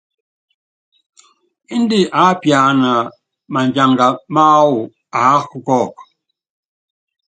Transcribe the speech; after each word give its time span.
Índɛ 1.75 1.99
aápiana 2.19 2.91
madianga 3.53 4.07
máwú 4.35 4.77
aáka 5.19 5.57
kɔ́ɔku. 5.67 6.03